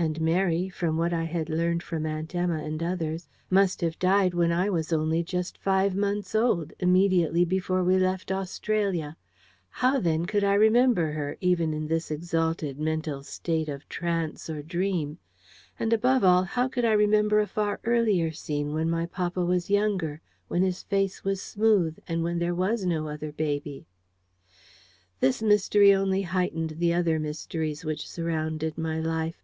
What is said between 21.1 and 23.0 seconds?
was smooth, and when there was